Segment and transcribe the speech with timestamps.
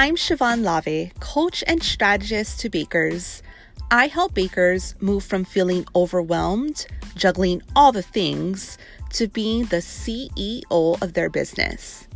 [0.00, 3.42] I'm Siobhan Lave, coach and strategist to bakers.
[3.90, 6.86] I help bakers move from feeling overwhelmed,
[7.16, 8.78] juggling all the things,
[9.14, 12.06] to being the CEO of their business.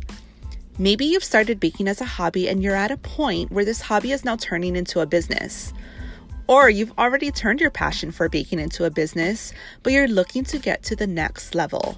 [0.77, 4.13] Maybe you've started baking as a hobby and you're at a point where this hobby
[4.13, 5.73] is now turning into a business.
[6.47, 9.51] Or you've already turned your passion for baking into a business,
[9.83, 11.97] but you're looking to get to the next level.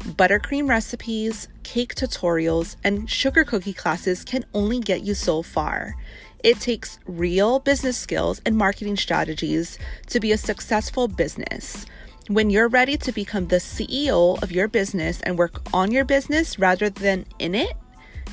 [0.00, 5.94] Buttercream recipes, cake tutorials, and sugar cookie classes can only get you so far.
[6.42, 11.84] It takes real business skills and marketing strategies to be a successful business.
[12.28, 16.58] When you're ready to become the CEO of your business and work on your business
[16.58, 17.76] rather than in it,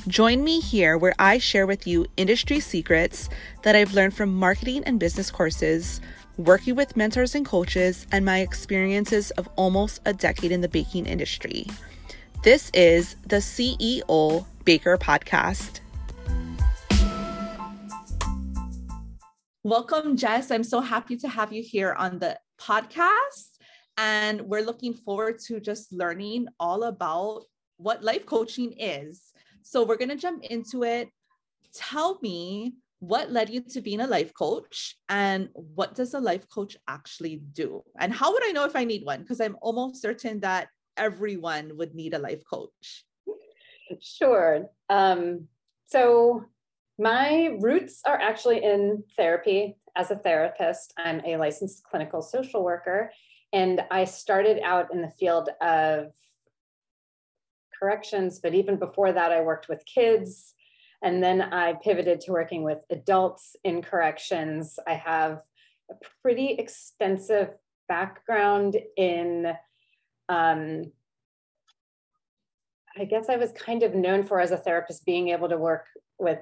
[0.06, 3.28] join me here where I share with you industry secrets
[3.62, 6.00] that I've learned from marketing and business courses
[6.38, 11.04] working with mentors and coaches, and my experiences of almost a decade in the baking
[11.04, 11.66] industry.
[12.44, 15.80] This is the CEO Baker Podcast.
[19.64, 20.52] Welcome, Jess.
[20.52, 23.58] I'm so happy to have you here on the podcast.
[23.96, 27.42] And we're looking forward to just learning all about
[27.78, 29.32] what life coaching is.
[29.62, 31.08] So, we're going to jump into it.
[31.74, 36.48] Tell me what led you to being a life coach and what does a life
[36.48, 37.82] coach actually do?
[37.98, 39.20] And how would i know if i need one?
[39.20, 43.04] Because i'm almost certain that everyone would need a life coach.
[44.00, 44.66] Sure.
[44.90, 45.48] Um,
[45.86, 46.44] so
[46.98, 49.76] my roots are actually in therapy.
[49.96, 53.10] As a therapist i'm a licensed clinical social worker
[53.52, 56.12] and i started out in the field of
[57.76, 60.54] corrections but even before that i worked with kids
[61.02, 64.78] and then I pivoted to working with adults in corrections.
[64.86, 65.42] I have
[65.90, 67.50] a pretty extensive
[67.88, 69.52] background in,
[70.28, 70.92] um,
[72.96, 75.86] I guess I was kind of known for as a therapist being able to work
[76.18, 76.40] with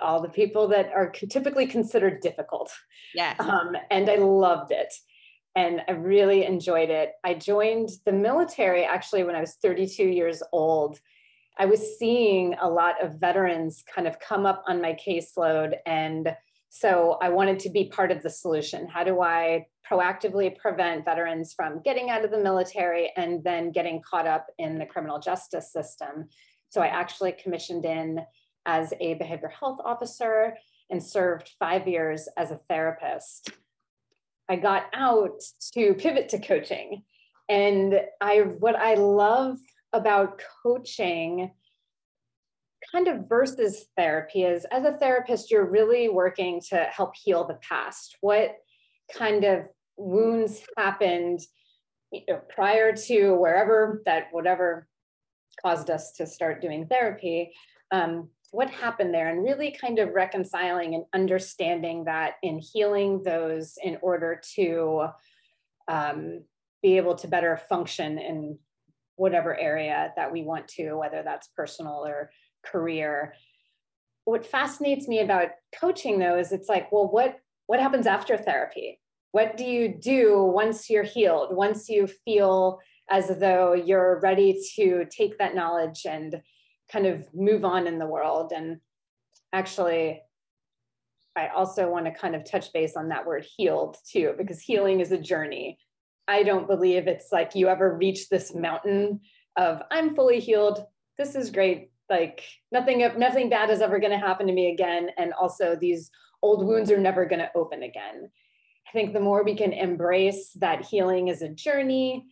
[0.00, 2.72] all the people that are typically considered difficult.
[3.14, 3.38] Yes.
[3.38, 4.92] Um, and I loved it.
[5.54, 7.12] And I really enjoyed it.
[7.22, 10.98] I joined the military actually when I was 32 years old
[11.58, 15.74] I was seeing a lot of veterans kind of come up on my caseload.
[15.86, 16.34] And
[16.70, 18.88] so I wanted to be part of the solution.
[18.88, 24.00] How do I proactively prevent veterans from getting out of the military and then getting
[24.00, 26.28] caught up in the criminal justice system?
[26.70, 28.20] So I actually commissioned in
[28.64, 30.56] as a behavioral health officer
[30.88, 33.50] and served five years as a therapist.
[34.48, 35.42] I got out
[35.74, 37.02] to pivot to coaching.
[37.48, 39.58] And I what I love
[39.92, 41.50] about coaching
[42.90, 47.58] kind of versus therapy is as a therapist you're really working to help heal the
[47.66, 48.16] past.
[48.20, 48.56] What
[49.16, 49.66] kind of
[49.96, 51.40] wounds happened
[52.10, 54.88] you know, prior to wherever that whatever
[55.60, 57.52] caused us to start doing therapy
[57.92, 59.28] um, what happened there?
[59.28, 65.06] And really kind of reconciling and understanding that in healing those in order to
[65.88, 66.42] um,
[66.82, 68.58] be able to better function in
[69.16, 72.30] whatever area that we want to, whether that's personal or
[72.64, 73.34] career.
[74.24, 79.00] What fascinates me about coaching though is it's like, well, what what happens after therapy?
[79.32, 81.54] What do you do once you're healed?
[81.56, 82.80] Once you feel
[83.10, 86.40] as though you're ready to take that knowledge and
[86.90, 88.78] kind of move on in the world and
[89.52, 90.20] actually
[91.34, 95.00] I also want to kind of touch base on that word healed too, because healing
[95.00, 95.78] is a journey.
[96.32, 99.20] I don't believe it's like you ever reach this mountain
[99.56, 100.82] of I'm fully healed.
[101.18, 101.90] This is great.
[102.08, 105.10] Like nothing, nothing bad is ever going to happen to me again.
[105.18, 106.10] And also these
[106.42, 108.30] old wounds are never going to open again.
[108.88, 112.28] I think the more we can embrace that healing is a journey,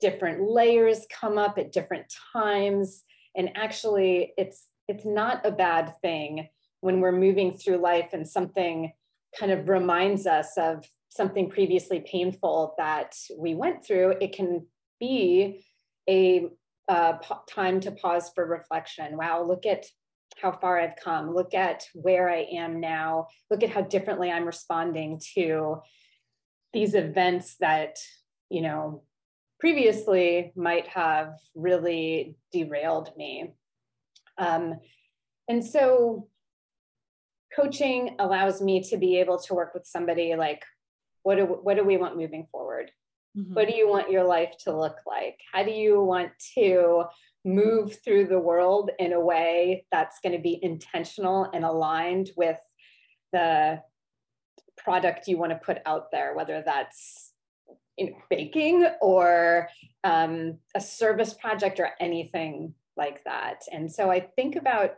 [0.00, 3.02] different layers come up at different times.
[3.36, 6.48] And actually it's it's not a bad thing
[6.80, 8.92] when we're moving through life and something
[9.38, 14.66] kind of reminds us of something previously painful that we went through, it can
[14.98, 15.64] be
[16.08, 16.48] a
[16.88, 17.14] uh,
[17.48, 19.16] time to pause for reflection.
[19.16, 19.86] Wow, look at
[20.42, 21.32] how far I've come.
[21.32, 23.28] Look at where I am now.
[23.48, 25.82] Look at how differently I'm responding to
[26.72, 27.96] these events that,
[28.50, 29.04] you know,
[29.60, 33.54] previously might have really derailed me.
[34.36, 34.80] Um,
[35.48, 36.28] and so
[37.54, 40.64] coaching allows me to be able to work with somebody like
[41.24, 42.92] what do what do we want moving forward?
[43.36, 43.54] Mm-hmm.
[43.54, 45.40] what do you want your life to look like?
[45.52, 47.06] How do you want to
[47.44, 52.60] move through the world in a way that's going to be intentional and aligned with
[53.32, 53.82] the
[54.76, 57.32] product you want to put out there whether that's
[57.96, 59.68] in baking or
[60.04, 63.62] um, a service project or anything like that?
[63.72, 64.94] And so i think about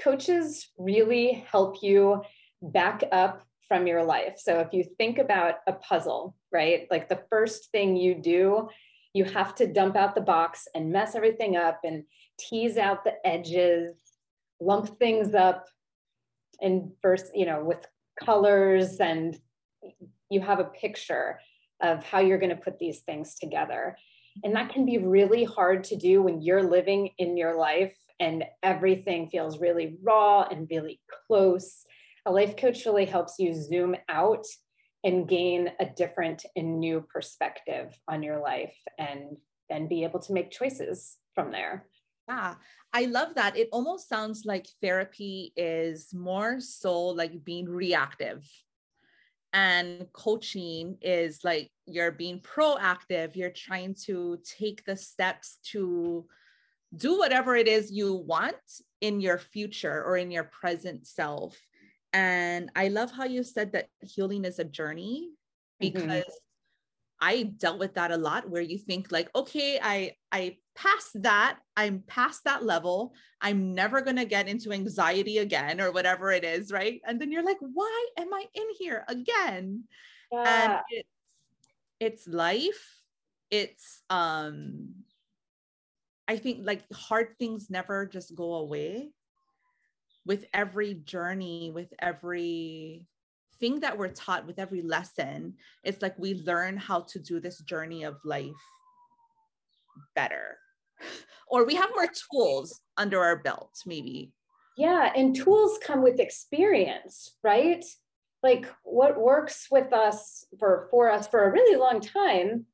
[0.00, 2.22] coaches really help you
[2.62, 4.34] back up from your life.
[4.36, 6.88] So if you think about a puzzle, right?
[6.90, 8.68] Like the first thing you do,
[9.14, 12.02] you have to dump out the box and mess everything up and
[12.36, 13.92] tease out the edges,
[14.60, 15.66] lump things up
[16.60, 17.86] and first, you know, with
[18.20, 19.38] colors and
[20.30, 21.38] you have a picture
[21.80, 23.96] of how you're going to put these things together.
[24.42, 28.44] And that can be really hard to do when you're living in your life and
[28.64, 31.84] everything feels really raw and really close.
[32.26, 34.44] A life coach really helps you zoom out
[35.04, 39.36] and gain a different and new perspective on your life and
[39.70, 41.86] then be able to make choices from there.
[42.28, 42.54] Yeah,
[42.92, 43.56] I love that.
[43.56, 48.48] It almost sounds like therapy is more so like being reactive.
[49.52, 56.26] And coaching is like you're being proactive, you're trying to take the steps to
[56.96, 58.54] do whatever it is you want
[59.00, 61.56] in your future or in your present self.
[62.12, 65.30] And I love how you said that healing is a journey
[65.82, 65.92] mm-hmm.
[65.92, 67.20] because mm-hmm.
[67.20, 71.58] I dealt with that a lot where you think like, okay, I I passed that,
[71.76, 73.12] I'm past that level.
[73.40, 77.00] I'm never going to get into anxiety again or whatever it is, right?
[77.06, 79.84] And then you're like, why am I in here again?
[80.32, 80.44] Yeah.
[80.46, 81.08] And it's
[82.00, 83.02] it's life.
[83.50, 84.94] It's um
[86.26, 89.10] I think like hard things never just go away.
[90.26, 93.06] With every journey, with every
[93.58, 97.58] thing that we're taught, with every lesson, it's like we learn how to do this
[97.60, 98.50] journey of life
[100.14, 100.58] better.
[101.52, 104.30] Or we have more tools under our belt, maybe.
[104.76, 107.84] Yeah, and tools come with experience, right?
[108.44, 112.66] Like what works with us for for us for a really long time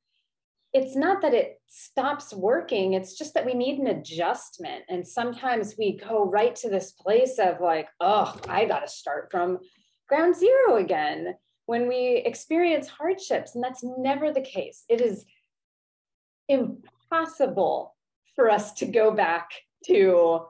[0.76, 4.84] it's not that it stops working it's just that we need an adjustment.
[4.90, 9.28] And sometimes we go right to this place of like oh i got to start
[9.30, 9.58] from
[10.08, 11.34] ground zero again
[11.64, 14.84] when we experience hardships and that's never the case.
[14.88, 15.24] It is
[16.48, 17.96] impossible
[18.36, 19.48] for us to go back
[19.86, 20.42] to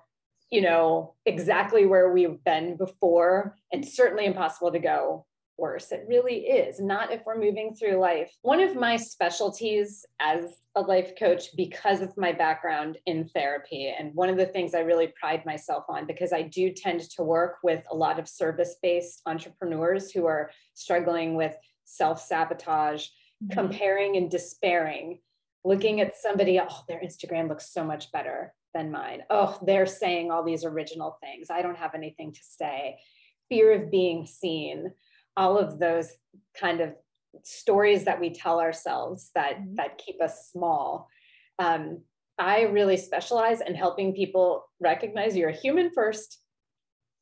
[0.51, 5.25] you know exactly where we've been before and certainly impossible to go
[5.59, 5.93] worse.
[5.93, 8.31] It really is, not if we're moving through life.
[8.43, 14.15] One of my specialties as a life coach, because of my background in therapy, and
[14.15, 17.59] one of the things I really pride myself on, because I do tend to work
[17.63, 23.53] with a lot of service based entrepreneurs who are struggling with self sabotage, mm-hmm.
[23.53, 25.21] comparing and despairing.
[25.65, 29.23] Looking at somebody, oh, their Instagram looks so much better than mine.
[29.31, 31.49] Oh, they're saying all these original things.
[31.51, 32.99] I don't have anything to say.
[33.49, 34.93] Fear of being seen
[35.37, 36.11] all of those
[36.59, 36.95] kind of
[37.43, 39.75] stories that we tell ourselves that mm-hmm.
[39.75, 41.09] that keep us small
[41.59, 42.01] um,
[42.39, 46.41] i really specialize in helping people recognize you're a human first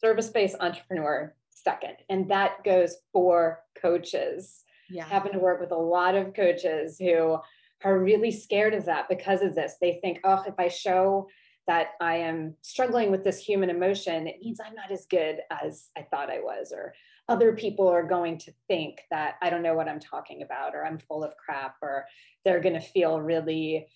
[0.00, 5.04] service-based entrepreneur second and that goes for coaches yeah.
[5.04, 7.38] happen to work with a lot of coaches who
[7.84, 11.26] are really scared of that because of this they think oh if i show
[11.66, 15.88] that I am struggling with this human emotion, it means I'm not as good as
[15.96, 16.94] I thought I was, or
[17.28, 20.84] other people are going to think that I don't know what I'm talking about, or
[20.84, 22.06] I'm full of crap, or
[22.44, 23.86] they're going to feel really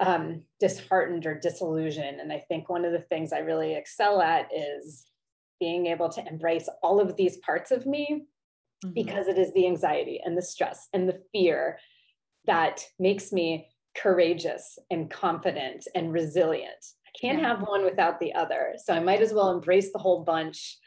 [0.00, 2.20] um, disheartened or disillusioned.
[2.20, 5.04] And I think one of the things I really excel at is
[5.60, 8.26] being able to embrace all of these parts of me
[8.84, 8.92] mm-hmm.
[8.92, 11.78] because it is the anxiety and the stress and the fear
[12.46, 16.84] that makes me courageous and confident and resilient.
[17.06, 17.48] I can't yeah.
[17.48, 18.74] have one without the other.
[18.82, 20.78] So I might as well embrace the whole bunch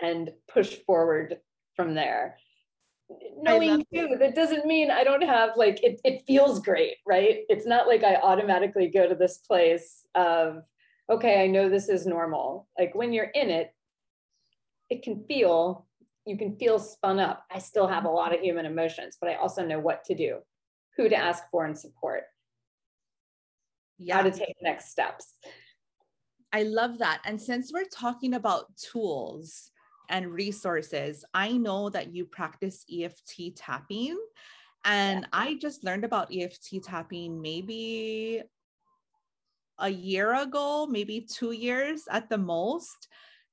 [0.00, 1.38] and push forward
[1.76, 2.36] from there.
[3.36, 7.40] Knowing too, that doesn't mean I don't have like it, it feels great, right?
[7.48, 10.62] It's not like I automatically go to this place of,
[11.10, 12.68] okay, I know this is normal.
[12.78, 13.74] Like when you're in it,
[14.88, 15.86] it can feel,
[16.24, 17.44] you can feel spun up.
[17.50, 20.38] I still have a lot of human emotions, but I also know what to do,
[20.96, 22.24] who to ask for and support
[23.98, 24.16] yeah.
[24.16, 25.34] how to take next steps.
[26.52, 27.22] I love that.
[27.24, 29.70] And since we're talking about tools
[30.12, 34.16] and resources, I know that you practice EFT tapping.
[34.84, 35.26] And yeah.
[35.32, 38.42] I just learned about EFT tapping maybe
[39.78, 43.08] a year ago, maybe two years at the most.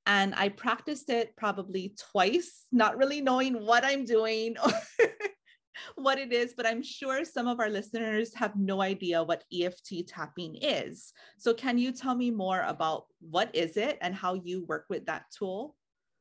[0.06, 4.72] And I practiced it probably twice, not really knowing what I'm doing or
[5.96, 10.08] what it is, but I'm sure some of our listeners have no idea what EFT
[10.08, 11.14] tapping is.
[11.38, 15.06] So can you tell me more about what is it and how you work with
[15.06, 15.76] that tool?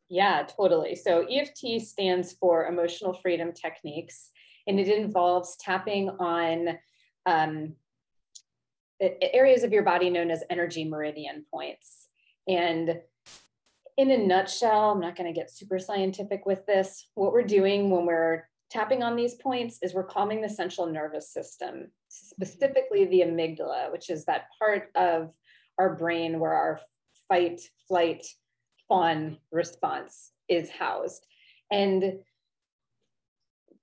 [0.09, 0.95] Yeah, totally.
[0.95, 4.31] So EFT stands for Emotional Freedom Techniques,
[4.67, 6.79] and it involves tapping on
[7.27, 7.75] um,
[9.01, 12.09] areas of your body known as energy meridian points.
[12.47, 13.01] And
[13.99, 17.09] in a nutshell, I'm not going to get super scientific with this.
[17.15, 21.33] What we're doing when we're tapping on these points is we're calming the central nervous
[21.33, 25.35] system, specifically the amygdala, which is that part of
[25.79, 26.81] our brain where our
[27.29, 28.27] fight, flight,
[28.89, 31.25] fawn response is housed.
[31.71, 32.21] And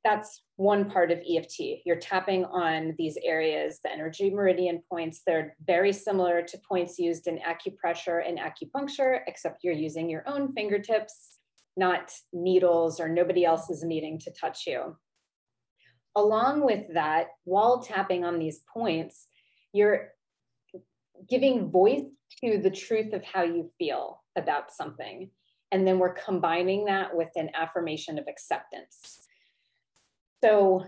[0.04, 1.82] that's one part of EFT.
[1.84, 5.22] You're tapping on these areas, the energy meridian points.
[5.26, 10.52] They're very similar to points used in acupressure and acupuncture, except you're using your own
[10.52, 11.40] fingertips,
[11.76, 14.96] not needles or nobody else is needing to touch you.
[16.16, 19.28] Along with that, while tapping on these points,
[19.74, 20.12] you're
[21.28, 22.04] giving voice
[22.44, 25.30] to the truth of how you feel about something.
[25.72, 29.27] And then we're combining that with an affirmation of acceptance.
[30.44, 30.86] So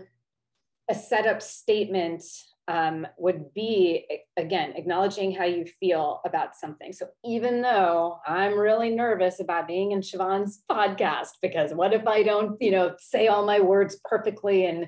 [0.88, 2.22] a setup statement
[2.68, 6.92] um, would be, again, acknowledging how you feel about something.
[6.92, 12.22] So even though I'm really nervous about being in Siobhan's podcast, because what if I
[12.22, 14.86] don't, you know, say all my words perfectly and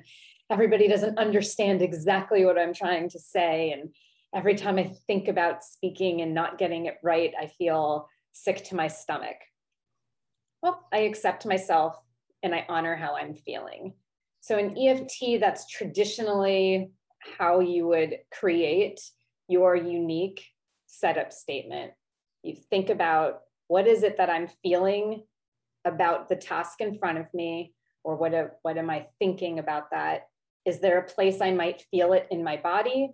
[0.51, 3.71] everybody doesn't understand exactly what I'm trying to say?
[3.71, 3.89] And
[4.33, 8.75] every time I think about speaking and not getting it right, I feel sick to
[8.75, 9.37] my stomach.
[10.61, 11.97] Well, I accept myself
[12.43, 13.93] and I honor how I'm feeling.
[14.41, 16.91] So in EFT, that's traditionally
[17.37, 18.99] how you would create
[19.47, 20.45] your unique
[20.87, 21.91] setup statement.
[22.43, 25.23] You think about what is it that I'm feeling
[25.85, 27.73] about the task in front of me,
[28.03, 30.27] or what, what am I thinking about that?
[30.65, 33.11] Is there a place I might feel it in my body?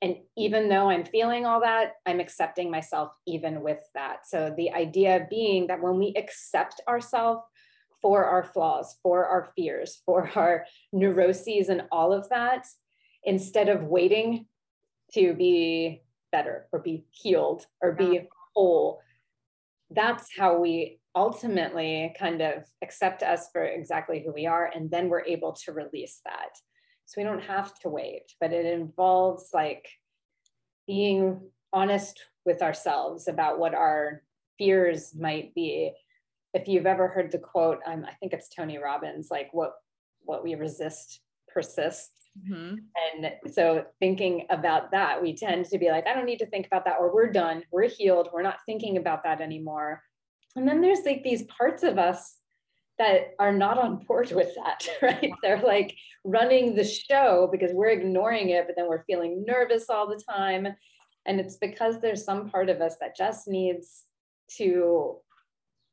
[0.00, 4.26] And even though I'm feeling all that, I'm accepting myself even with that.
[4.26, 7.42] So the idea being that when we accept ourselves
[8.00, 12.66] for our flaws, for our fears, for our neuroses, and all of that,
[13.24, 14.46] instead of waiting
[15.14, 19.00] to be better or be healed or be whole.
[19.90, 24.70] That's how we ultimately kind of accept us for exactly who we are.
[24.72, 26.50] And then we're able to release that.
[27.08, 29.88] So we don't have to wait, but it involves like
[30.86, 31.40] being
[31.72, 34.22] honest with ourselves about what our
[34.58, 35.94] fears might be
[36.54, 39.72] if you've ever heard the quote, um, I think it's Tony Robbins, like what
[40.20, 41.20] what we resist
[41.52, 42.10] persists.
[42.38, 42.76] Mm-hmm.
[43.14, 46.66] And so thinking about that, we tend to be like, I don't need to think
[46.66, 50.02] about that, or we're done, we're healed, we're not thinking about that anymore.
[50.54, 52.36] And then there's like these parts of us
[52.98, 55.32] that are not on board with that, right?
[55.42, 60.08] They're like running the show because we're ignoring it, but then we're feeling nervous all
[60.08, 60.68] the time.
[61.26, 64.04] And it's because there's some part of us that just needs
[64.56, 65.16] to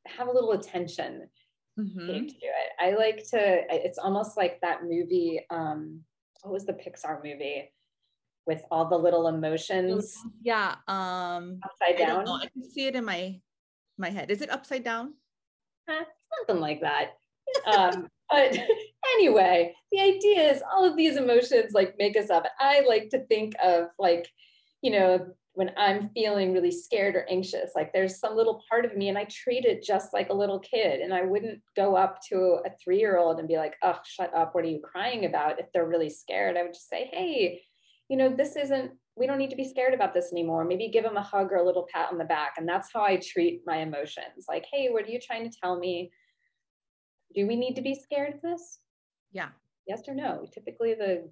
[0.08, 1.30] have a little attention
[1.80, 2.08] mm-hmm.
[2.08, 2.72] to do it.
[2.80, 5.42] I like to, it's almost like that movie.
[5.50, 6.02] Um,
[6.42, 7.72] what was the Pixar movie
[8.48, 10.16] with all the little emotions?
[10.42, 10.76] Yeah.
[10.88, 12.28] Um, upside down.
[12.28, 13.40] I, I can see it in my,
[13.98, 14.32] my head.
[14.32, 15.14] Is it upside down?
[15.88, 17.12] Something like that.
[17.66, 18.58] um, but
[19.16, 22.46] anyway, the idea is all of these emotions like make us up.
[22.60, 24.28] I like to think of like,
[24.82, 28.98] you know, when I'm feeling really scared or anxious, like there's some little part of
[28.98, 31.00] me and I treat it just like a little kid.
[31.00, 34.34] And I wouldn't go up to a three year old and be like, oh, shut
[34.36, 34.54] up.
[34.54, 35.60] What are you crying about?
[35.60, 37.62] If they're really scared, I would just say, hey,
[38.10, 40.66] you know, this isn't, we don't need to be scared about this anymore.
[40.66, 42.56] Maybe give them a hug or a little pat on the back.
[42.58, 44.46] And that's how I treat my emotions.
[44.48, 46.12] Like, hey, what are you trying to tell me?
[47.34, 48.80] Do we need to be scared of this?
[49.32, 49.50] Yeah.
[49.88, 50.46] Yes or no?
[50.54, 51.30] Typically, the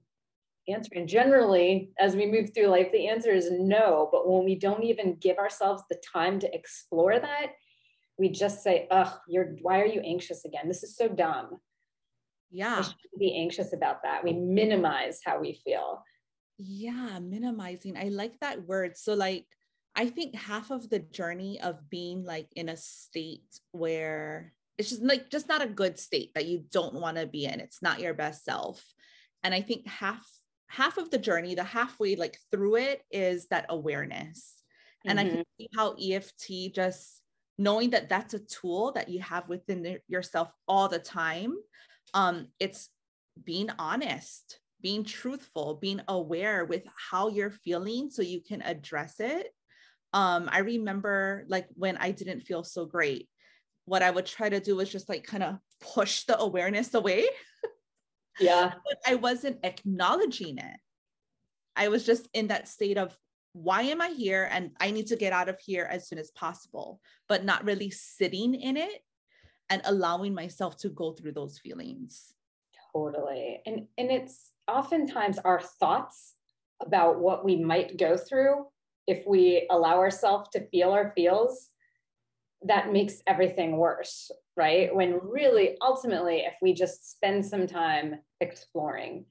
[0.67, 0.91] answer.
[0.95, 4.09] And generally, as we move through life, the answer is no.
[4.11, 7.47] But when we don't even give ourselves the time to explore that,
[8.17, 10.67] we just say, "Ugh, you're why are you anxious again?
[10.67, 11.59] This is so dumb."
[12.51, 12.83] Yeah,
[13.17, 14.23] be anxious about that.
[14.23, 16.03] We minimize how we feel.
[16.57, 17.97] Yeah, minimizing.
[17.97, 18.97] I like that word.
[18.97, 19.45] So, like,
[19.95, 25.03] I think half of the journey of being like in a state where it's just
[25.03, 27.59] like just not a good state that you don't want to be in.
[27.59, 28.83] It's not your best self.
[29.43, 30.25] And I think half
[30.67, 34.55] half of the journey, the halfway like through it is that awareness.
[35.05, 35.27] And mm-hmm.
[35.27, 37.21] I can see how EFT just
[37.59, 41.53] knowing that that's a tool that you have within yourself all the time.
[42.15, 42.89] Um, it's
[43.43, 49.47] being honest, being truthful, being aware with how you're feeling so you can address it.
[50.11, 53.29] Um, I remember like when I didn't feel so great,
[53.85, 57.25] what I would try to do was just like kind of push the awareness away.
[58.39, 58.73] Yeah.
[58.85, 60.79] But I wasn't acknowledging it.
[61.75, 63.17] I was just in that state of
[63.53, 64.47] why am I here?
[64.51, 66.99] And I need to get out of here as soon as possible,
[67.29, 69.01] but not really sitting in it
[69.69, 72.33] and allowing myself to go through those feelings.
[72.93, 73.61] Totally.
[73.65, 76.35] And and it's oftentimes our thoughts
[76.81, 78.65] about what we might go through
[79.07, 81.69] if we allow ourselves to feel our feels
[82.65, 84.93] that makes everything worse, right?
[84.95, 89.25] When really, ultimately, if we just spend some time exploring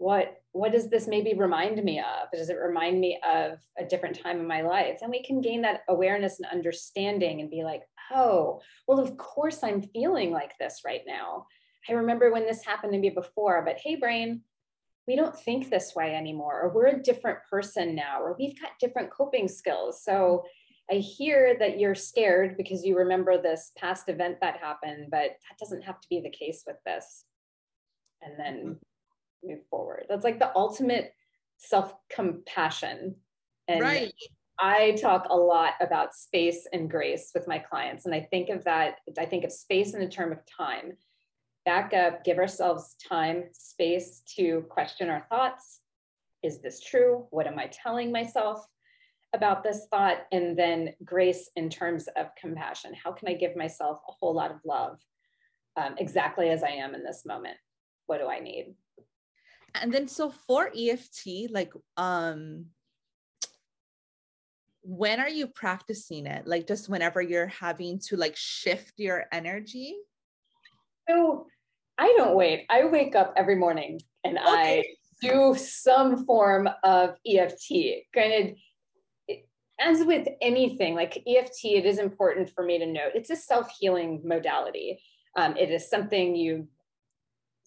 [0.00, 2.30] what what does this maybe remind me of?
[2.32, 5.00] Does it remind me of a different time in my life?
[5.02, 9.62] And we can gain that awareness and understanding and be like oh well of course
[9.62, 11.46] i'm feeling like this right now.
[11.88, 14.40] I remember when this happened to me before but hey brain
[15.10, 18.70] we don't think this way anymore or we're a different person now or we've got
[18.78, 20.44] different coping skills so
[20.90, 25.58] i hear that you're scared because you remember this past event that happened but that
[25.58, 27.24] doesn't have to be the case with this
[28.22, 29.48] and then mm-hmm.
[29.48, 30.06] move forward.
[30.08, 31.14] That's like the ultimate
[31.58, 33.16] self compassion.
[33.68, 34.12] And right.
[34.58, 38.04] I talk a lot about space and grace with my clients.
[38.04, 40.96] And I think of that, I think of space in the term of time.
[41.70, 45.82] Back up, give ourselves time, space to question our thoughts.
[46.42, 47.28] Is this true?
[47.30, 48.66] What am I telling myself
[49.32, 50.22] about this thought?
[50.32, 52.92] And then grace in terms of compassion.
[52.92, 54.98] How can I give myself a whole lot of love
[55.76, 57.56] um, exactly as I am in this moment?
[58.06, 58.74] What do I need?
[59.80, 62.66] and then so for EFT, like um
[64.82, 66.48] when are you practicing it?
[66.48, 69.94] Like just whenever you're having to like shift your energy?
[71.08, 71.46] So
[72.00, 72.64] I don't wait.
[72.70, 74.80] I wake up every morning and okay.
[74.80, 74.84] I
[75.20, 78.06] do some form of EFT.
[78.14, 78.56] Granted,
[79.78, 83.70] as with anything like EFT, it is important for me to note it's a self
[83.78, 84.98] healing modality.
[85.36, 86.68] Um, it is something you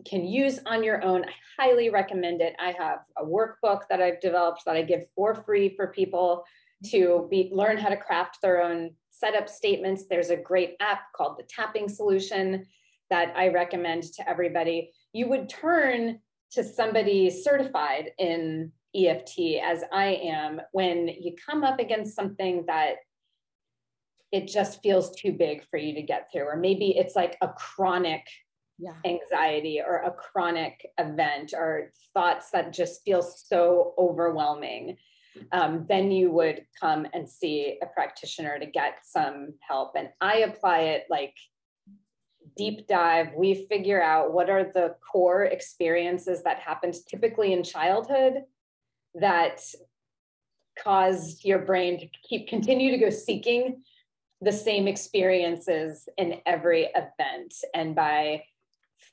[0.04, 1.24] can use on your own.
[1.26, 2.56] I highly recommend it.
[2.60, 6.44] I have a workbook that I've developed that I give for free for people
[6.90, 10.06] to be learn how to craft their own setup statements.
[10.10, 12.66] There's a great app called the Tapping Solution
[13.14, 14.92] that I recommend to everybody.
[15.14, 16.18] You would turn
[16.54, 22.96] to somebody certified in EFT as I am when you come up against something that
[24.32, 27.50] it just feels too big for you to get through, or maybe it's like a
[27.50, 28.26] chronic
[28.80, 28.96] yeah.
[29.06, 34.98] anxiety or a chronic event or thoughts that just feel so overwhelming,
[35.52, 39.92] um, then you would come and see a practitioner to get some help.
[39.96, 41.36] And I apply it like
[42.56, 43.34] deep dive.
[43.36, 48.44] We figure out what are the core experiences that happened typically in childhood
[49.16, 49.62] that
[50.82, 53.84] caused your brain to keep continue to go seeking
[54.42, 58.44] the same experiences in every event and by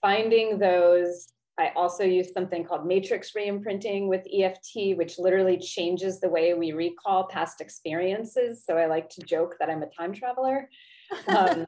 [0.00, 1.28] finding those.
[1.58, 6.72] I also use something called matrix reimprinting with EFT, which literally changes the way we
[6.72, 8.64] recall past experiences.
[8.64, 10.68] So I like to joke that I'm a time traveler.
[11.26, 11.66] Um,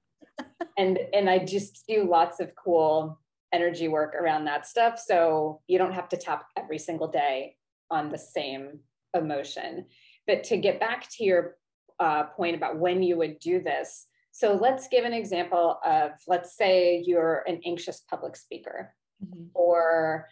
[0.76, 3.18] and, and I just do lots of cool
[3.52, 4.98] energy work around that stuff.
[4.98, 7.56] So you don't have to tap every single day
[7.90, 8.80] on the same
[9.14, 9.86] emotion.
[10.26, 11.56] But to get back to your
[12.00, 16.56] uh, point about when you would do this, so let's give an example of, let's
[16.56, 19.44] say you're an anxious public speaker, mm-hmm.
[19.52, 20.26] or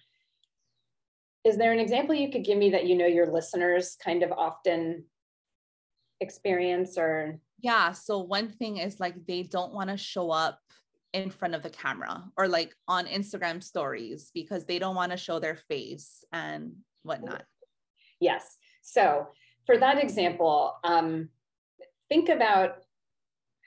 [1.45, 4.33] is there an example you could give me that you know your listeners kind of
[4.33, 5.05] often
[6.21, 7.39] experience or?
[7.63, 7.93] Yeah.
[7.93, 10.59] So one thing is like they don't want to show up
[11.13, 15.19] in front of the camera or like on Instagram stories because they don't want to
[15.19, 17.45] show their face and whatnot.
[18.21, 18.57] Yes.
[18.83, 19.27] So
[19.67, 21.29] for that example, um,
[22.09, 22.77] think about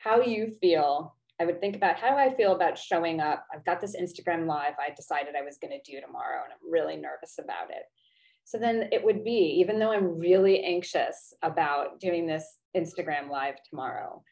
[0.03, 1.15] how you feel.
[1.39, 3.45] I would think about how do I feel about showing up?
[3.53, 6.71] I've got this Instagram live I decided I was going to do tomorrow, and I'm
[6.71, 7.84] really nervous about it.
[8.45, 13.56] So then it would be, even though I'm really anxious about doing this Instagram live
[13.69, 14.23] tomorrow,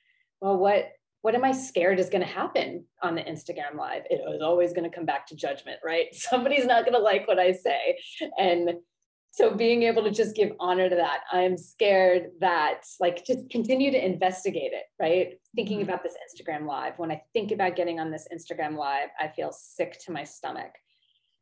[0.42, 0.90] well, what
[1.22, 4.02] what am I scared is going to happen on the Instagram live?
[4.10, 6.08] It is always going to come back to judgment, right?
[6.14, 8.00] Somebody's not going to like what I say.
[8.40, 8.72] And
[9.32, 13.90] so being able to just give honor to that i'm scared that like just continue
[13.90, 15.90] to investigate it right thinking mm-hmm.
[15.90, 19.52] about this instagram live when i think about getting on this instagram live i feel
[19.52, 20.72] sick to my stomach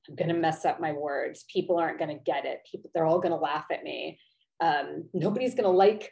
[0.09, 3.05] i'm going to mess up my words people aren't going to get it people they're
[3.05, 4.19] all going to laugh at me
[4.61, 6.11] um, nobody's going to like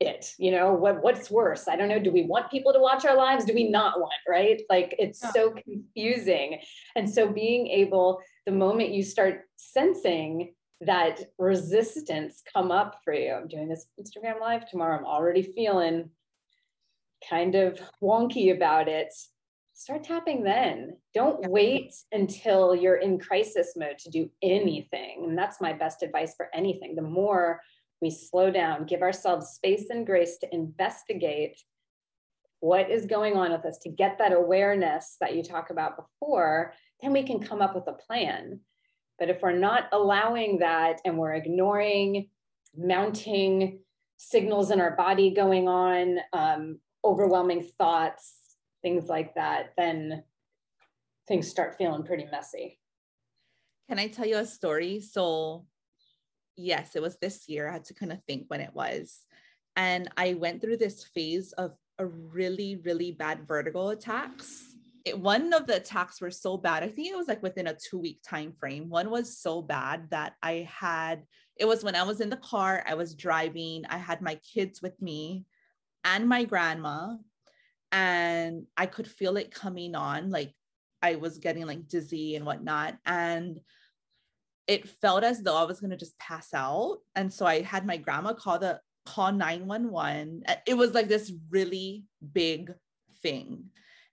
[0.00, 3.04] it you know what what's worse i don't know do we want people to watch
[3.04, 5.32] our lives do we not want right like it's yeah.
[5.32, 6.60] so confusing
[6.94, 13.32] and so being able the moment you start sensing that resistance come up for you.
[13.32, 14.96] I'm doing this Instagram live tomorrow.
[14.96, 16.10] I'm already feeling
[17.28, 19.12] kind of wonky about it.
[19.78, 20.96] Start tapping then.
[21.14, 21.48] Don't yeah.
[21.48, 25.24] wait until you're in crisis mode to do anything.
[25.28, 26.94] And that's my best advice for anything.
[26.94, 27.60] The more
[28.02, 31.62] we slow down, give ourselves space and grace to investigate
[32.60, 36.74] what is going on with us, to get that awareness that you talk about before,
[37.00, 38.60] then we can come up with a plan
[39.18, 42.28] but if we're not allowing that and we're ignoring
[42.76, 43.80] mounting
[44.16, 48.47] signals in our body going on, um, overwhelming thoughts,
[48.88, 50.22] things like that, then
[51.26, 52.78] things start feeling pretty messy.
[53.88, 55.00] Can I tell you a story?
[55.00, 55.66] So,
[56.56, 57.68] yes, it was this year.
[57.68, 59.20] I had to kind of think when it was.
[59.76, 64.74] And I went through this phase of a really, really bad vertigo attacks.
[65.04, 66.82] It, one of the attacks were so bad.
[66.82, 68.88] I think it was like within a two week time frame.
[68.88, 71.24] One was so bad that I had.
[71.56, 72.82] It was when I was in the car.
[72.88, 73.84] I was driving.
[73.90, 75.44] I had my kids with me,
[76.04, 77.16] and my grandma,
[77.92, 80.30] and I could feel it coming on.
[80.30, 80.52] Like
[81.02, 82.96] I was getting like dizzy and whatnot.
[83.06, 83.60] And
[84.66, 86.98] it felt as though I was going to just pass out.
[87.16, 90.44] And so I had my grandma call the call 911.
[90.66, 92.72] It was like this really big
[93.22, 93.64] thing.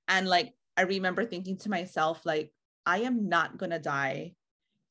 [0.07, 2.51] And like I remember thinking to myself like
[2.85, 4.33] I am not going to die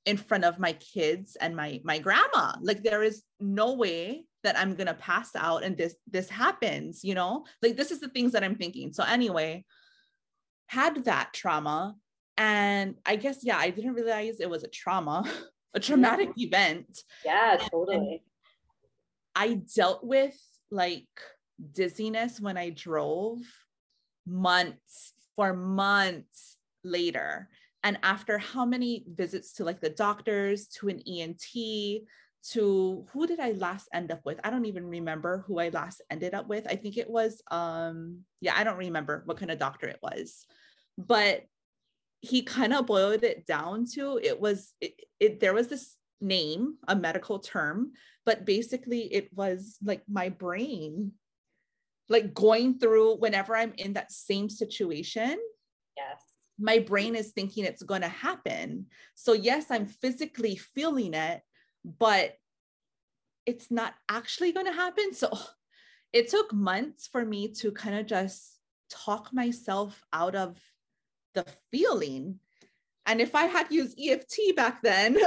[0.05, 2.53] in front of my kids and my my grandma.
[2.61, 7.15] Like there is no way that I'm to pass out and this this happens, you
[7.15, 7.45] know?
[7.63, 8.93] Like this is the things that I'm thinking.
[8.93, 9.65] So anyway,
[10.67, 11.97] had that trauma.
[12.37, 15.25] And I guess, yeah, I didn't realize it was a trauma,
[15.75, 16.47] a traumatic yeah.
[16.47, 17.03] event.
[17.25, 17.97] Yeah, totally.
[17.97, 18.21] And
[19.35, 20.37] I dealt with
[20.71, 21.09] like
[21.73, 23.39] dizziness when I drove
[24.27, 27.49] months for months later.
[27.83, 31.45] And after how many visits to like the doctors, to an ENT,
[32.53, 34.39] to who did I last end up with?
[34.45, 36.67] I don't even remember who I last ended up with.
[36.69, 40.47] I think it was um yeah, I don't remember what kind of doctor it was.
[40.99, 41.45] But
[42.21, 46.77] he kind of boiled it down to it was it, it there was this name,
[46.89, 47.93] a medical term,
[48.25, 51.13] but basically it was like my brain
[52.09, 55.39] like going through whenever I'm in that same situation.
[55.97, 56.21] Yes.
[56.59, 58.87] My brain is thinking it's going to happen.
[59.15, 61.43] So yes, I'm physically feeling it,
[61.85, 62.37] but
[63.47, 65.12] it's not actually going to happen.
[65.14, 65.31] So
[66.12, 68.59] it took months for me to kind of just
[68.90, 70.59] talk myself out of
[71.35, 72.38] the feeling.
[73.07, 75.18] And if I had used EFT back then.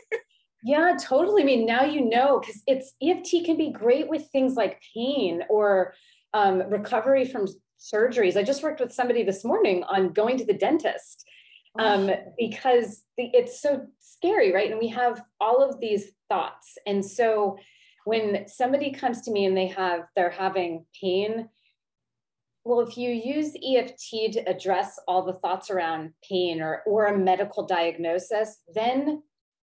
[0.64, 1.42] yeah, totally.
[1.42, 5.42] I mean, now you know, because it's EFT can be great with things like pain
[5.48, 5.94] or
[6.34, 7.46] um, recovery from
[7.78, 8.36] surgeries.
[8.36, 11.24] I just worked with somebody this morning on going to the dentist
[11.78, 14.70] um, because the, it's so scary, right?
[14.70, 16.76] And we have all of these thoughts.
[16.86, 17.56] And so
[18.04, 21.48] when somebody comes to me and they have, they're having pain,
[22.64, 27.18] well, if you use EFT to address all the thoughts around pain or, or a
[27.18, 29.22] medical diagnosis, then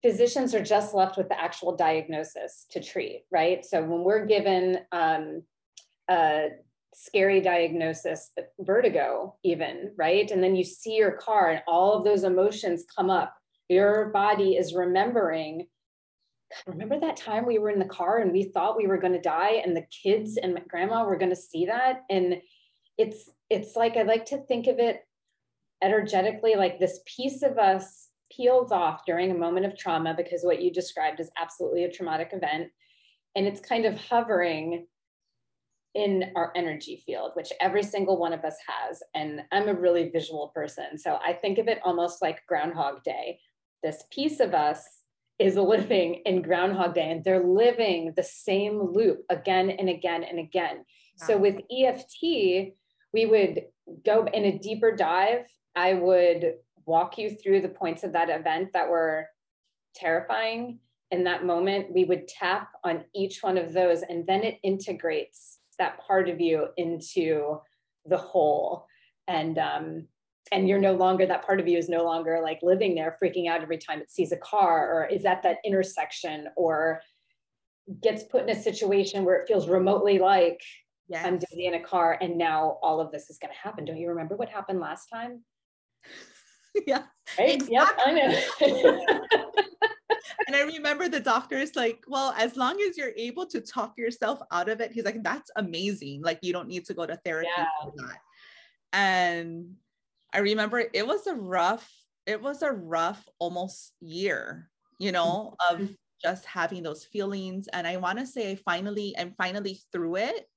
[0.01, 3.65] physicians are just left with the actual diagnosis to treat, right?
[3.65, 5.43] So when we're given um,
[6.09, 6.49] a
[6.93, 10.29] scary diagnosis, uh, vertigo, even, right?
[10.31, 13.33] And then you see your car and all of those emotions come up.
[13.69, 15.67] Your body is remembering.
[16.65, 19.19] Remember that time we were in the car and we thought we were going to
[19.19, 22.03] die, and the kids and grandma were going to see that?
[22.09, 22.41] And
[22.97, 25.01] it's it's like I like to think of it
[25.83, 30.61] energetically like this piece of us peels off during a moment of trauma because what
[30.61, 32.69] you described is absolutely a traumatic event
[33.35, 34.87] and it's kind of hovering
[35.97, 40.09] in our energy field which every single one of us has and i'm a really
[40.09, 43.39] visual person so i think of it almost like groundhog day
[43.83, 44.83] this piece of us
[45.39, 50.39] is living in groundhog day and they're living the same loop again and again and
[50.39, 51.27] again wow.
[51.27, 52.15] so with eft
[53.13, 53.63] we would
[54.05, 55.45] go in a deeper dive.
[55.75, 56.55] I would
[56.85, 59.27] walk you through the points of that event that were
[59.95, 60.79] terrifying.
[61.11, 65.59] In that moment, we would tap on each one of those, and then it integrates
[65.79, 67.59] that part of you into
[68.05, 68.87] the whole.
[69.27, 70.07] And um,
[70.51, 73.49] and you're no longer that part of you is no longer like living there, freaking
[73.49, 77.01] out every time it sees a car, or is at that intersection, or
[78.01, 80.61] gets put in a situation where it feels remotely like
[81.07, 81.25] yes.
[81.25, 83.85] I'm dizzy in a car and now all of this is going to happen.
[83.85, 85.43] Don't you remember what happened last time?
[86.87, 87.03] yeah.
[87.37, 87.55] Right?
[87.55, 87.75] Exactly.
[87.75, 89.21] Yep, I know.
[90.47, 93.97] and I remember the doctor is like, well, as long as you're able to talk
[93.97, 96.21] yourself out of it, he's like, that's amazing.
[96.21, 97.65] Like you don't need to go to therapy yeah.
[97.83, 98.19] for that.
[98.93, 99.75] And
[100.33, 101.89] I remember it was a rough,
[102.25, 105.93] it was a rough almost year, you know, of mm-hmm.
[106.23, 107.67] just having those feelings.
[107.73, 110.47] And I want to say I finally, I'm finally through it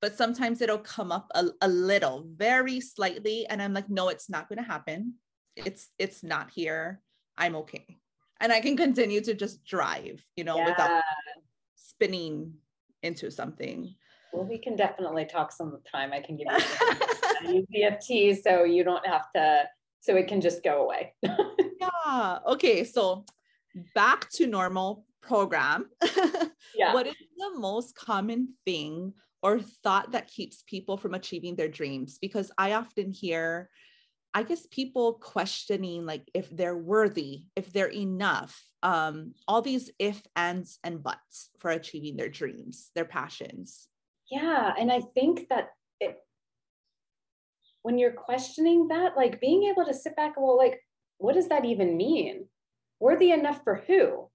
[0.00, 4.30] but sometimes it'll come up a, a little very slightly and i'm like no it's
[4.30, 5.14] not going to happen
[5.56, 7.00] it's it's not here
[7.36, 7.98] i'm okay
[8.40, 10.68] and i can continue to just drive you know yeah.
[10.68, 11.02] without
[11.98, 12.54] spinning
[13.02, 13.94] into something.
[14.32, 16.12] Well we can definitely talk some time.
[16.12, 16.46] I can give
[17.44, 19.64] you EFT so you don't have to
[20.00, 21.14] so it can just go away.
[21.80, 22.38] Yeah.
[22.46, 23.24] Okay so
[23.94, 25.90] back to normal program.
[26.74, 26.94] Yeah.
[26.94, 32.18] What is the most common thing or thought that keeps people from achieving their dreams?
[32.20, 33.68] Because i often hear
[34.34, 40.22] i guess people questioning like if they're worthy if they're enough um all these if
[40.36, 43.88] ands and buts for achieving their dreams their passions.
[44.30, 46.16] Yeah and i think that it,
[47.82, 50.80] when you're questioning that like being able to sit back and well like
[51.18, 52.46] what does that even mean?
[53.00, 54.30] Worthy enough for who?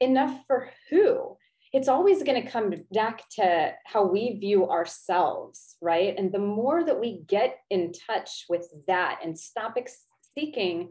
[0.00, 1.36] Enough for who
[1.72, 6.14] it's always going to come back to how we view ourselves, right?
[6.18, 10.04] And the more that we get in touch with that and stop ex-
[10.36, 10.90] seeking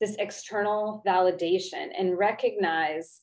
[0.00, 3.20] this external validation and recognize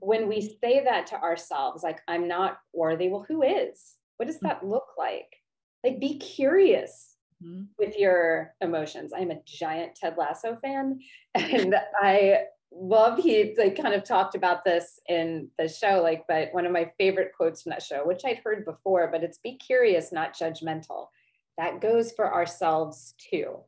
[0.00, 3.94] when we say that to ourselves, like, I'm not worthy, well, who is?
[4.16, 5.36] What does that look like?
[5.84, 7.64] Like, be curious mm-hmm.
[7.78, 9.12] with your emotions.
[9.16, 11.00] I'm a giant Ted Lasso fan,
[11.34, 16.54] and I love he like kind of talked about this in the show like but
[16.54, 19.56] one of my favorite quotes from that show which i'd heard before but it's be
[19.56, 21.08] curious not judgmental.
[21.60, 23.58] That goes for ourselves too.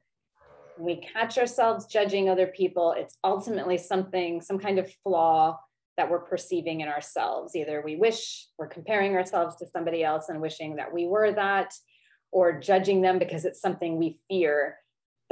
[0.77, 2.95] When we catch ourselves judging other people.
[2.97, 5.59] It's ultimately something some kind of flaw
[5.99, 7.55] that we're perceiving in ourselves.
[7.55, 11.75] Either we wish we're comparing ourselves to somebody else and wishing that we were that
[12.31, 14.79] or judging them because it's something we fear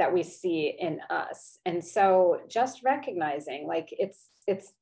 [0.01, 1.59] that we see in us.
[1.63, 4.73] And so just recognizing like it's it's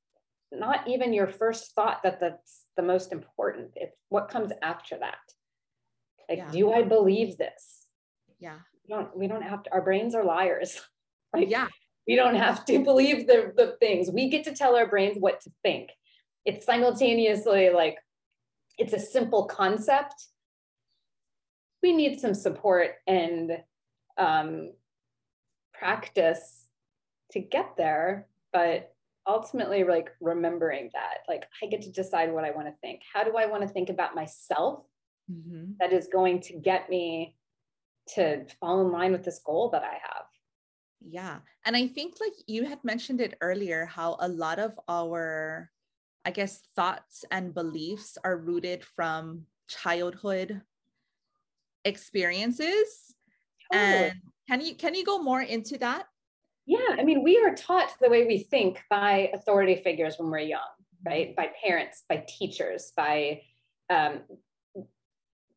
[0.50, 3.72] not even your first thought that that's the most important.
[3.76, 5.18] It's what comes after that.
[6.30, 6.52] Like yeah.
[6.52, 7.86] do i believe this?
[8.40, 8.60] Yeah.
[8.88, 10.82] We don't we don't have to our brains are liars.
[11.32, 11.68] Like yeah.
[12.08, 14.10] we don't have to believe the, the things.
[14.10, 15.92] We get to tell our brains what to think.
[16.44, 17.98] It's simultaneously like
[18.80, 20.16] it's a simple concept.
[21.84, 23.60] We need some support and
[24.18, 24.72] um,
[25.80, 26.66] practice
[27.32, 28.94] to get there but
[29.28, 33.02] ultimately like remembering that like i get to decide what i want to think.
[33.14, 34.84] How do i want to think about myself
[35.32, 35.74] mm-hmm.
[35.80, 37.36] that is going to get me
[38.16, 40.26] to fall in line with this goal that i have?
[41.02, 45.70] Yeah and i think like you had mentioned it earlier how a lot of our
[46.26, 50.62] i guess thoughts and beliefs are rooted from childhood
[51.86, 53.16] experiences
[53.72, 54.14] and
[54.48, 56.06] can you can you go more into that?
[56.66, 60.40] Yeah, I mean, we are taught the way we think by authority figures when we're
[60.40, 60.70] young,
[61.04, 61.36] right?
[61.36, 63.42] By parents, by teachers, by
[63.90, 64.22] um,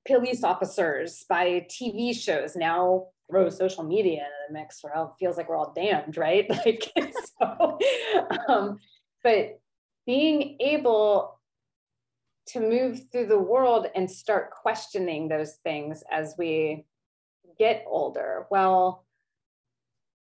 [0.07, 2.57] police officers, by TV shows.
[2.57, 6.47] Now throw social media in the mix, or it feels like we're all damned, right?
[6.65, 6.93] Like,
[7.39, 7.79] so,
[8.49, 8.79] um,
[9.23, 9.61] but
[10.07, 11.41] being able
[12.49, 16.85] to move through the world and start questioning those things as we
[17.59, 19.05] get older, well,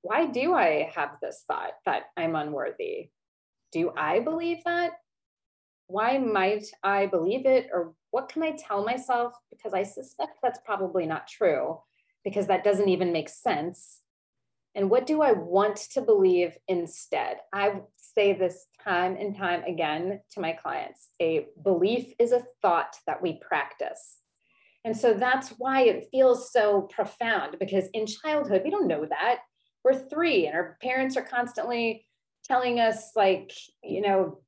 [0.02, 3.10] why do I have this thought that I'm unworthy?
[3.72, 4.94] Do I believe that?
[5.88, 7.70] Why might I believe it?
[7.74, 9.34] Or what can I tell myself?
[9.50, 11.80] Because I suspect that's probably not true,
[12.24, 14.02] because that doesn't even make sense.
[14.76, 17.38] And what do I want to believe instead?
[17.54, 22.98] I say this time and time again to my clients a belief is a thought
[23.08, 24.20] that we practice.
[24.86, 29.39] And so that's why it feels so profound because in childhood, we don't know that.
[29.84, 32.06] We're three and our parents are constantly
[32.43, 33.52] telling us, like,
[33.84, 34.39] you know,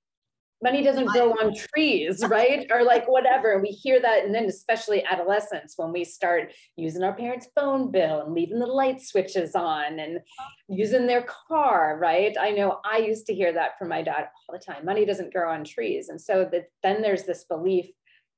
[0.61, 2.67] money doesn't grow on trees, right?
[2.71, 3.59] or like whatever.
[3.59, 4.25] We hear that.
[4.25, 8.67] And then, especially adolescence, when we start using our parents' phone bill and leaving the
[8.67, 10.19] light switches on and
[10.69, 12.35] using their car, right?
[12.39, 15.33] I know I used to hear that from my dad all the time money doesn't
[15.33, 16.09] grow on trees.
[16.09, 17.87] And so that then there's this belief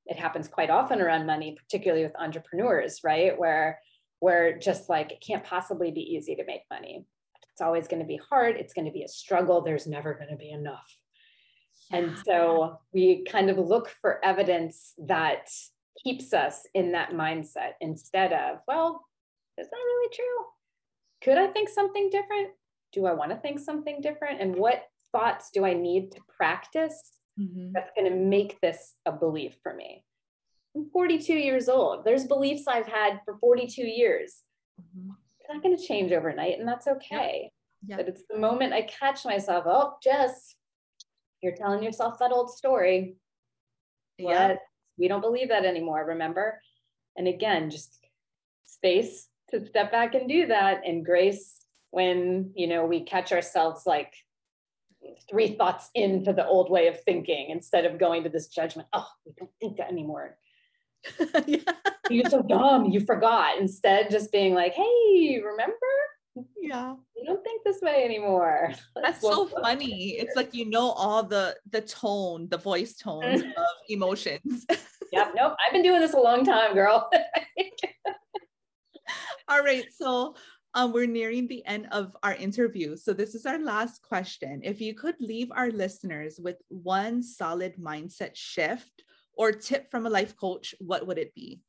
[0.06, 3.38] it happens quite often around money, particularly with entrepreneurs, right?
[3.38, 3.80] Where
[4.20, 7.06] where just like it can't possibly be easy to make money.
[7.52, 8.56] It's always going to be hard.
[8.56, 9.62] It's going to be a struggle.
[9.62, 10.94] There's never going to be enough.
[11.92, 15.48] And so we kind of look for evidence that
[16.04, 19.04] keeps us in that mindset instead of, well,
[19.58, 20.44] is that really true?
[21.22, 22.50] Could I think something different?
[22.92, 24.40] Do I want to think something different?
[24.40, 27.72] And what thoughts do I need to practice mm-hmm.
[27.72, 30.04] that's going to make this a belief for me.
[30.76, 32.04] I'm 42 years old.
[32.04, 34.36] There's beliefs I've had for 42 years.
[34.80, 35.10] Mm-hmm.
[35.38, 37.50] It's not going to change overnight, and that's okay.
[37.86, 37.96] Yeah.
[37.96, 40.54] But it's the moment I catch myself, oh, Jess,
[41.42, 43.16] you're telling yourself that old story.
[44.18, 44.56] Yeah.
[44.98, 46.60] We don't believe that anymore, remember?
[47.16, 47.98] And again, just
[48.66, 53.82] space to step back and do that and grace when, you know, we catch ourselves
[53.86, 54.12] like
[55.28, 59.06] three thoughts into the old way of thinking instead of going to this judgment oh
[59.26, 60.36] we don't think that anymore
[61.46, 61.58] yeah.
[62.10, 65.76] you're so dumb you forgot instead just being like hey remember
[66.60, 71.22] yeah you don't think this way anymore that's so funny it's like you know all
[71.22, 73.48] the the tone the voice tones mm-hmm.
[73.48, 74.66] of emotions
[75.12, 75.32] yep.
[75.34, 75.56] Nope.
[75.64, 77.10] I've been doing this a long time, girl.
[79.48, 79.84] All right.
[79.96, 80.34] So
[80.74, 82.96] um, we're nearing the end of our interview.
[82.96, 84.60] So this is our last question.
[84.62, 89.04] If you could leave our listeners with one solid mindset shift
[89.36, 91.60] or tip from a life coach, what would it be?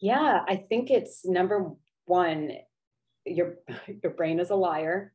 [0.00, 1.72] Yeah, I think it's number
[2.04, 2.52] one,
[3.24, 3.56] your
[4.02, 5.12] your brain is a liar.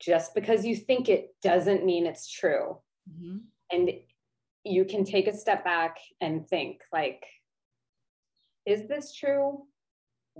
[0.00, 2.78] Just because you think it doesn't mean it's true.
[3.10, 3.38] Mm-hmm.
[3.70, 3.90] And
[4.64, 7.24] you can take a step back and think like,
[8.66, 9.66] is this true?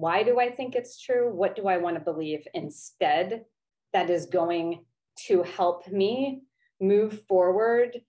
[0.01, 1.31] Why do I think it's true?
[1.31, 3.45] What do I want to believe instead
[3.93, 4.85] that is going
[5.27, 6.43] to help me
[6.81, 8.01] move forward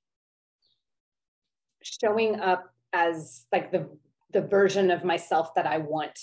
[1.84, 3.90] showing up as like the
[4.32, 6.18] the version of myself that I want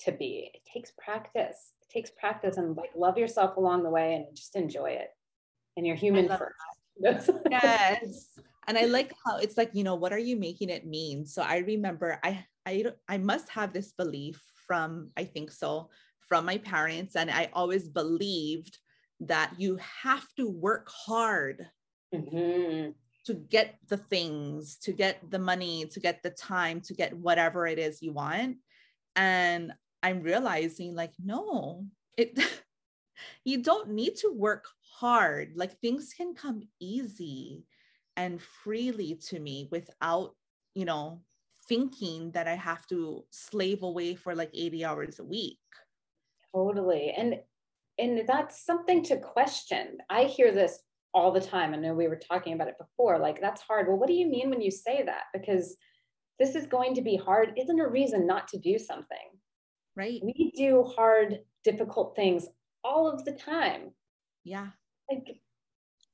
[0.00, 0.50] to be.
[0.54, 1.72] It takes practice.
[1.82, 5.08] It takes practice and like love yourself along the way and just enjoy it.
[5.76, 7.30] And you're human first.
[7.50, 8.38] yes.
[8.68, 11.26] And I like how it's like, you know, what are you making it mean?
[11.26, 15.90] So I remember I I I must have this belief from I think so
[16.28, 18.78] from my parents and I always believed
[19.20, 21.66] that you have to work hard
[22.14, 22.90] mm-hmm
[23.24, 27.66] to get the things, to get the money, to get the time, to get whatever
[27.66, 28.56] it is you want.
[29.14, 29.72] And
[30.02, 32.38] I'm realizing like, no, it
[33.44, 34.66] you don't need to work
[34.98, 35.52] hard.
[35.54, 37.64] Like things can come easy
[38.16, 40.34] and freely to me without,
[40.74, 41.22] you know,
[41.72, 45.58] thinking that I have to slave away for like 80 hours a week.
[46.54, 47.14] Totally.
[47.16, 47.36] And
[47.98, 49.98] and that's something to question.
[50.10, 50.80] I hear this
[51.14, 51.72] all the time.
[51.72, 53.18] I know we were talking about it before.
[53.18, 53.86] Like, that's hard.
[53.86, 55.24] Well, what do you mean when you say that?
[55.32, 55.76] Because
[56.38, 59.28] this is going to be hard isn't a reason not to do something.
[59.94, 60.20] Right.
[60.22, 62.48] We do hard, difficult things
[62.82, 63.92] all of the time.
[64.44, 64.68] Yeah.
[65.10, 65.40] Like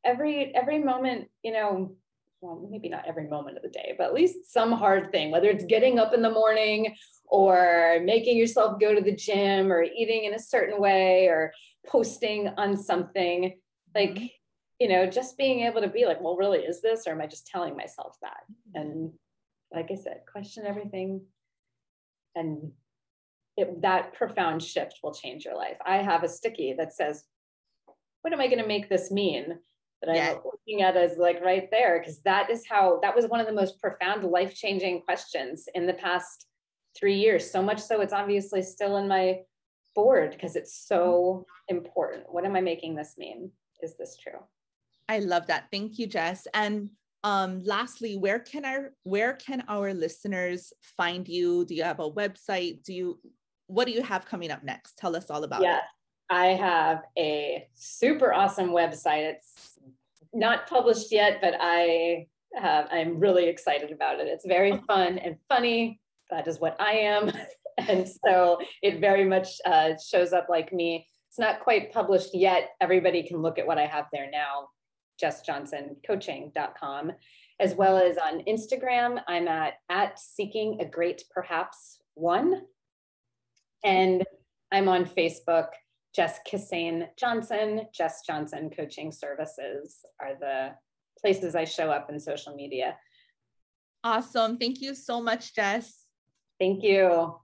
[0.05, 1.97] every every moment, you know,
[2.40, 5.48] well, maybe not every moment of the day, but at least some hard thing, whether
[5.48, 10.24] it's getting up in the morning or making yourself go to the gym or eating
[10.24, 11.53] in a certain way or
[11.87, 13.55] posting on something.
[13.94, 14.27] Like mm-hmm
[14.79, 17.27] you know, just being able to be like, well, really, is this, or am I
[17.27, 18.44] just telling myself that?
[18.74, 19.12] And
[19.72, 21.22] like I said, question everything.
[22.37, 22.72] And
[23.57, 25.79] it, that profound shift will change your life.
[25.85, 27.24] I have a sticky that says,
[28.22, 29.59] what am I going to make this mean?
[30.03, 33.41] That I'm looking at as like right there, because that is how that was one
[33.41, 36.47] of the most profound life changing questions in the past
[36.97, 37.51] three years.
[37.51, 39.41] So much so, it's obviously still in my
[39.95, 42.25] board because it's so important.
[42.31, 43.51] What am I making this mean?
[43.83, 44.41] Is this true?
[45.09, 45.67] I love that.
[45.73, 46.47] Thank you, Jess.
[46.55, 46.91] And
[47.25, 51.65] um, lastly, where can our where can our listeners find you?
[51.65, 52.85] Do you have a website?
[52.85, 53.19] Do you
[53.67, 54.99] what do you have coming up next?
[54.99, 55.65] Tell us all about it.
[55.65, 55.83] yeah, it.
[56.31, 59.35] I have a super awesome website.
[59.35, 59.68] It's
[60.33, 64.29] not published yet, but I have, I'm really excited about it.
[64.29, 66.01] It's very fun and funny.
[66.31, 67.33] That is what I am.
[67.79, 71.07] and so it very much uh, shows up like me.
[71.29, 72.71] It's not quite published yet.
[72.81, 74.69] Everybody can look at what I have there now
[75.23, 77.12] jessjohnsoncoaching.com,
[77.61, 79.21] as well as on Instagram.
[79.27, 82.62] I'm at, at seeking a great perhaps one.
[83.85, 84.25] And
[84.71, 85.69] I'm on Facebook,
[86.14, 90.75] Jess Kissane Johnson, Jess Johnson Coaching Services are the
[91.21, 92.97] places I show up in social media.
[94.05, 94.59] Awesome.
[94.59, 96.05] Thank you so much, Jess.
[96.59, 97.37] Thank you.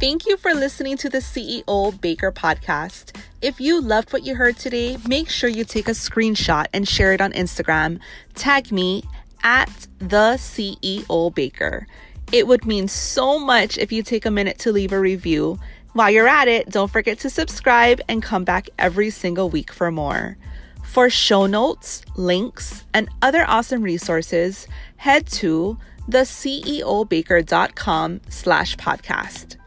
[0.00, 3.16] Thank you for listening to the CEO Baker podcast.
[3.42, 7.12] If you loved what you heard today, make sure you take a screenshot and share
[7.12, 7.98] it on Instagram.
[8.34, 9.02] Tag me
[9.42, 11.86] at the CEO Baker.
[12.32, 15.58] It would mean so much if you take a minute to leave a review.
[15.92, 19.90] While you're at it, don't forget to subscribe and come back every single week for
[19.90, 20.36] more.
[20.84, 25.76] For show notes, links, and other awesome resources, head to
[26.08, 29.57] theceobaker.com slash podcast.